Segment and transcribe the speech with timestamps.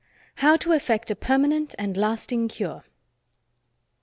[0.37, 2.85] How to Effect a Permanent and Lasting Cure.